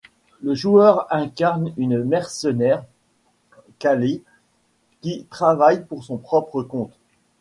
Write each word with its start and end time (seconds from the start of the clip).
Le 0.41 0.55
joueur 0.55 1.05
incarne 1.13 1.73
une 1.77 2.03
mercenaire, 2.03 2.83
Kahlee, 3.77 4.23
qui 5.01 5.25
travaille 5.25 5.85
pour 5.85 6.03
son 6.03 6.17
propre 6.17 6.63
compte. 6.63 6.97